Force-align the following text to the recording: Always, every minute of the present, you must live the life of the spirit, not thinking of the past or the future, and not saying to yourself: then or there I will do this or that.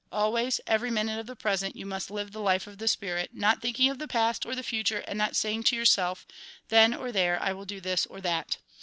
Always, 0.11 0.59
every 0.65 0.89
minute 0.89 1.19
of 1.19 1.27
the 1.27 1.35
present, 1.35 1.75
you 1.75 1.85
must 1.85 2.09
live 2.09 2.31
the 2.31 2.39
life 2.39 2.65
of 2.65 2.79
the 2.79 2.87
spirit, 2.87 3.35
not 3.35 3.61
thinking 3.61 3.87
of 3.91 3.99
the 3.99 4.07
past 4.07 4.47
or 4.47 4.55
the 4.55 4.63
future, 4.63 5.03
and 5.07 5.15
not 5.15 5.35
saying 5.35 5.65
to 5.65 5.75
yourself: 5.75 6.25
then 6.69 6.91
or 6.95 7.11
there 7.11 7.39
I 7.39 7.53
will 7.53 7.65
do 7.65 7.79
this 7.79 8.07
or 8.07 8.19
that. 8.21 8.57